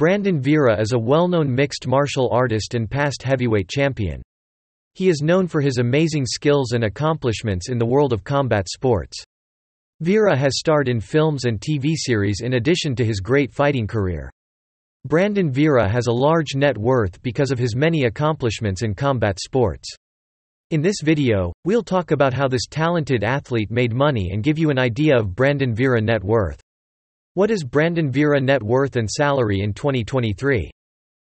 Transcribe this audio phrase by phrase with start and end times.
[0.00, 4.22] Brandon Vera is a well-known mixed martial artist and past heavyweight champion.
[4.94, 9.22] He is known for his amazing skills and accomplishments in the world of combat sports.
[10.00, 14.30] Vera has starred in films and TV series in addition to his great fighting career.
[15.04, 19.86] Brandon Vera has a large net worth because of his many accomplishments in combat sports.
[20.70, 24.70] In this video, we'll talk about how this talented athlete made money and give you
[24.70, 26.58] an idea of Brandon Vera net worth.
[27.40, 30.70] What is Brandon Vera net worth and salary in 2023?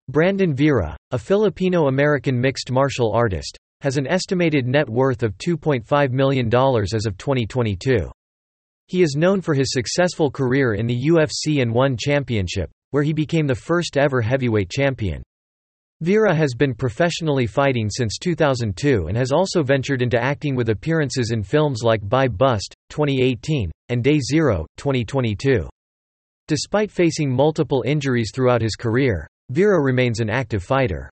[0.10, 6.48] Brandon Vera, a Filipino-American mixed martial artist, has an estimated net worth of $2.5 million
[6.48, 8.10] as of 2022.
[8.88, 13.14] He is known for his successful career in the UFC and One Championship, where he
[13.14, 15.22] became the first ever heavyweight champion.
[16.02, 21.30] Vera has been professionally fighting since 2002 and has also ventured into acting with appearances
[21.30, 25.70] in films like Buy Bust, 2018, and Day Zero, 2022.
[26.52, 31.10] Despite facing multiple injuries throughout his career, Vera remains an active fighter.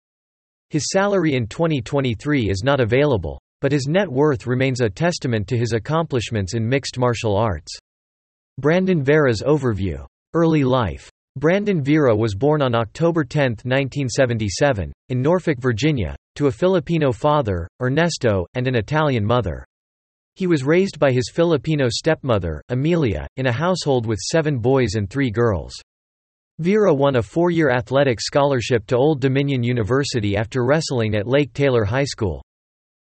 [0.70, 5.56] His salary in 2023 is not available, but his net worth remains a testament to
[5.56, 7.72] his accomplishments in mixed martial arts.
[8.60, 10.04] Brandon Vera's overview.
[10.34, 11.08] Early life.
[11.36, 17.68] Brandon Vera was born on October 10, 1977, in Norfolk, Virginia, to a Filipino father,
[17.80, 19.64] Ernesto, and an Italian mother.
[20.38, 25.10] He was raised by his Filipino stepmother, Amelia, in a household with seven boys and
[25.10, 25.74] three girls.
[26.60, 31.84] Vera won a four-year athletic scholarship to Old Dominion University after wrestling at Lake Taylor
[31.84, 32.40] High School.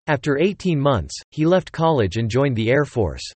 [0.08, 3.32] After 18 months, he left college and joined the Air Force.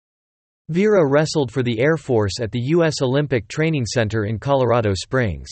[0.71, 3.03] Vera wrestled for the Air Force at the U.S.
[3.03, 5.51] Olympic Training Center in Colorado Springs.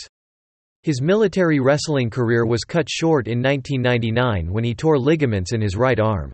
[0.82, 5.76] His military wrestling career was cut short in 1999 when he tore ligaments in his
[5.76, 6.32] right arm.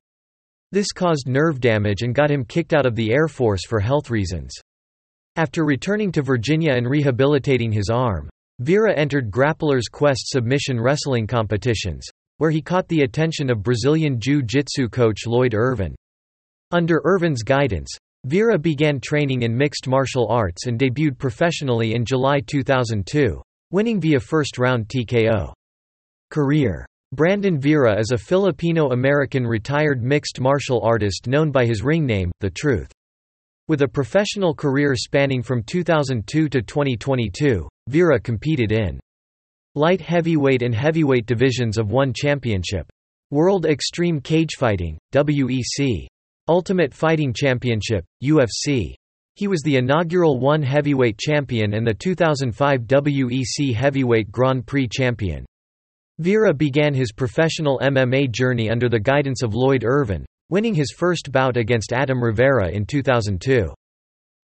[0.77, 4.11] This caused nerve damage and got him kicked out of the Air Force for health
[4.11, 4.53] reasons.
[5.37, 12.07] After returning to Virginia and rehabilitating his arm, Vera entered Grappler's Quest submission wrestling competitions,
[12.37, 15.95] where he caught the attention of Brazilian Jiu-Jitsu coach Lloyd Irvin.
[16.73, 17.97] Under Irvin's guidance,
[18.27, 23.41] Vera began training in mixed martial arts and debuted professionally in July 2002,
[23.71, 25.55] winning via first-round TKO.
[26.31, 32.31] Career Brandon Vera is a Filipino-American retired mixed martial artist known by his ring name,
[32.41, 32.93] The Truth.
[33.69, 39.00] With a professional career spanning from 2002 to 2022, Vera competed in
[39.75, 42.87] Light heavyweight and heavyweight divisions of one championship.
[43.31, 46.06] World Extreme Cagefighting, WEC.
[46.49, 48.93] Ultimate Fighting Championship, UFC.
[49.37, 55.47] He was the inaugural One Heavyweight Champion and the 2005 WEC Heavyweight Grand Prix Champion.
[56.19, 61.31] Vera began his professional MMA journey under the guidance of Lloyd Irvin, winning his first
[61.31, 63.69] bout against Adam Rivera in 2002.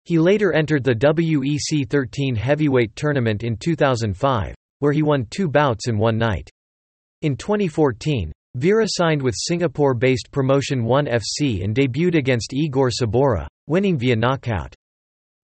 [0.05, 5.87] He later entered the WEC 13 heavyweight tournament in 2005 where he won two bouts
[5.87, 6.49] in one night.
[7.21, 13.99] In 2014, Vera signed with Singapore-based Promotion 1 FC and debuted against Igor Subora, winning
[13.99, 14.73] via knockout.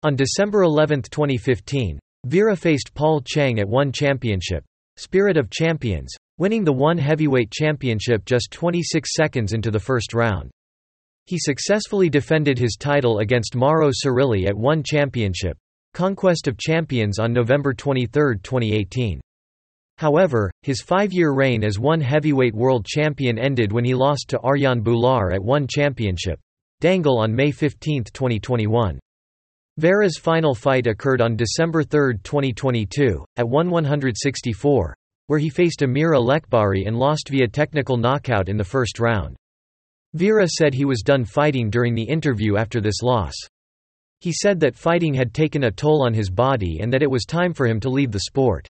[0.03, 4.65] On December 11, 2015, Vera faced Paul Cheng at One Championship,
[4.97, 10.51] Spirit of Champions, winning the One Heavyweight Championship just 26 seconds into the first round.
[11.27, 15.59] He successfully defended his title against Mauro Cirilli at One Championship,
[15.93, 19.21] Conquest of Champions on November 23, 2018.
[19.99, 24.83] However, his five-year reign as one heavyweight world champion ended when he lost to Arjan
[24.83, 26.39] Bhullar at one championship.
[26.83, 28.99] Dangal on May 15, 2021.
[29.79, 34.93] Vera's final fight occurred on December 3, 2022, at 1-164,
[35.27, 39.37] where he faced Amir Aliakbari and lost via technical knockout in the first round.
[40.15, 43.35] Vera said he was done fighting during the interview after this loss.
[44.21, 47.27] He said that fighting had taken a toll on his body and that it was
[47.27, 48.67] time for him to leave the sport.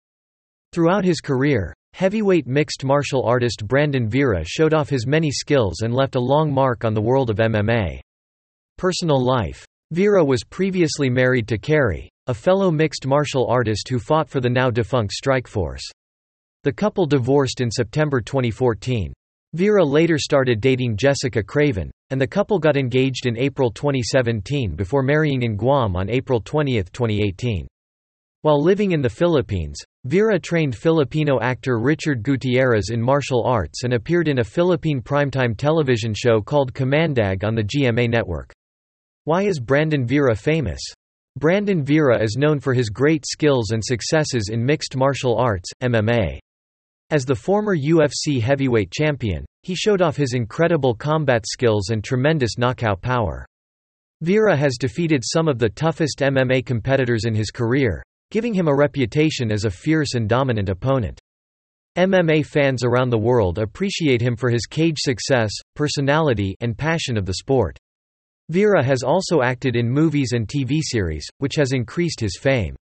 [0.72, 5.94] Throughout his career, heavyweight mixed martial artist Brandon Vera showed off his many skills and
[5.94, 8.00] left a long mark on the world of MMA.
[8.80, 14.28] Personal life Vera was previously married to Carrie, a fellow mixed martial artist who fought
[14.28, 15.84] for the now defunct Strikeforce.
[16.64, 19.14] The couple divorced in September 2014.
[19.54, 25.04] Vera later started dating Jessica Craven, and the couple got engaged in April 2017 before
[25.04, 27.68] marrying in Guam on April 20, 2018.
[28.42, 33.94] While living in the Philippines, Vera trained Filipino actor Richard Gutierrez in martial arts and
[33.94, 38.52] appeared in a Philippine primetime television show called Kamandag on the GMA network.
[39.28, 40.80] Why is Brandon Vera famous?
[41.36, 46.38] Brandon Vera is known for his great skills and successes in mixed martial arts, MMA.
[47.10, 52.60] As the former UFC heavyweight champion, he showed off his incredible combat skills and tremendous
[52.60, 53.48] knockout power.
[54.22, 58.76] Vera has defeated some of the toughest MMA competitors in his career, giving him a
[58.76, 61.20] reputation as a fierce and dominant opponent.
[61.98, 67.26] MMA fans around the world appreciate him for his cage success, personality, and passion of
[67.26, 67.80] the sport.
[68.50, 72.76] Vera has also acted in movies and TV series, which has increased his fame.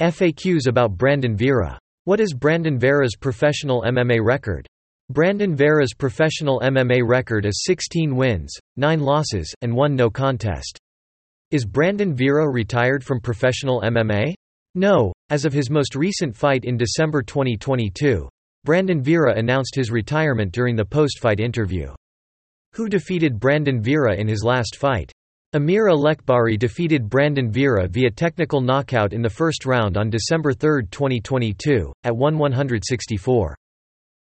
[0.00, 1.78] FAQs about Brandon Vera.
[2.04, 4.66] What is Brandon Vera's professional MMA record?
[5.10, 10.78] Brandon Vera's professional MMA record is 16 wins, 9 losses, and 1 no contest.
[11.50, 14.34] Is Brandon Vera retired from professional MMA?
[14.74, 18.28] No, as of his most recent fight in December 2022.
[18.64, 21.92] Brandon Vera announced his retirement during the post-fight interview.
[22.74, 25.12] Who defeated Brandon Vera in his last fight?
[25.52, 30.86] Amir Aliakbari defeated Brandon Vera via technical knockout in the first round on December 3,
[30.90, 33.54] 2022, at 1 164.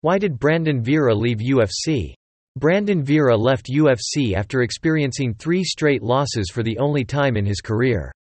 [0.02, 2.14] Why did Brandon Vera leave UFC?
[2.56, 7.62] Brandon Vera left UFC after experiencing three straight losses for the only time in his
[7.62, 8.12] career.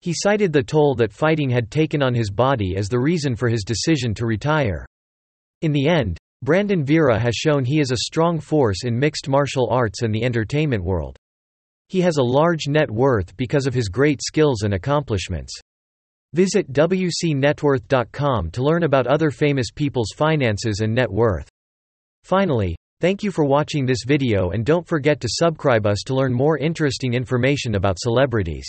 [0.00, 3.48] He cited the toll that fighting had taken on his body as the reason for
[3.48, 4.84] his decision to retire.
[5.60, 9.68] In the end, Brandon Vera has shown he is a strong force in mixed martial
[9.70, 11.16] arts and the entertainment world.
[11.88, 15.54] He has a large net worth because of his great skills and accomplishments.
[16.34, 21.48] Visit WCNetworth.com to learn about other famous people's finances and net worth.
[22.24, 26.34] Finally, thank you for watching this video and don't forget to subscribe us to learn
[26.34, 28.66] more interesting information about celebrities.